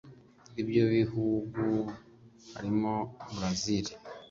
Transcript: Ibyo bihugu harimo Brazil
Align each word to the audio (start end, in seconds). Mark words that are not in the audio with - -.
Ibyo 0.61 0.83
bihugu 0.93 1.63
harimo 2.53 2.93
Brazil 3.35 3.85